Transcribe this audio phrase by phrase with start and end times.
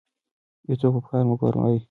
[0.67, 1.77] یو څوک په کار وګمارئ.